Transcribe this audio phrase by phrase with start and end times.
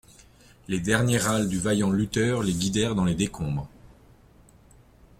[0.67, 3.69] Les derniers râles du vaillant lutteur les guidèrent dans les décombres.